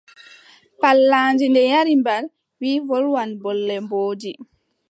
[0.81, 2.25] Pallaandi nde yari mbal,
[2.61, 4.31] wiʼi wolwan bolle mboodi.